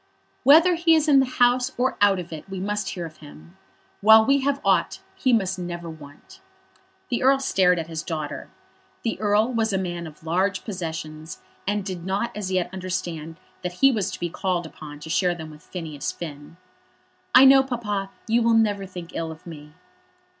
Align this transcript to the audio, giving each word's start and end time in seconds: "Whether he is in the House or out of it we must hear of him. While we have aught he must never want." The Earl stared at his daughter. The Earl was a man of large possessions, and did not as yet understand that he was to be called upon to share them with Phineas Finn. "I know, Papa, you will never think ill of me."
"Whether 0.41 0.73
he 0.73 0.95
is 0.95 1.07
in 1.07 1.19
the 1.19 1.27
House 1.37 1.69
or 1.77 1.95
out 2.01 2.17
of 2.17 2.33
it 2.33 2.49
we 2.49 2.59
must 2.59 2.89
hear 2.89 3.05
of 3.05 3.17
him. 3.17 3.55
While 4.01 4.25
we 4.25 4.39
have 4.39 4.59
aught 4.65 4.99
he 5.13 5.31
must 5.31 5.59
never 5.59 5.91
want." 5.91 6.41
The 7.09 7.21
Earl 7.21 7.37
stared 7.37 7.77
at 7.77 7.85
his 7.85 8.01
daughter. 8.01 8.49
The 9.03 9.19
Earl 9.19 9.53
was 9.53 9.71
a 9.71 9.77
man 9.77 10.07
of 10.07 10.23
large 10.23 10.65
possessions, 10.65 11.43
and 11.67 11.85
did 11.85 12.03
not 12.03 12.35
as 12.35 12.51
yet 12.51 12.71
understand 12.73 13.39
that 13.61 13.73
he 13.73 13.91
was 13.91 14.09
to 14.09 14.19
be 14.19 14.31
called 14.31 14.65
upon 14.65 14.99
to 15.01 15.09
share 15.11 15.35
them 15.35 15.51
with 15.51 15.61
Phineas 15.61 16.11
Finn. 16.11 16.57
"I 17.35 17.45
know, 17.45 17.61
Papa, 17.61 18.09
you 18.25 18.41
will 18.41 18.55
never 18.55 18.87
think 18.87 19.11
ill 19.13 19.31
of 19.31 19.45
me." 19.45 19.73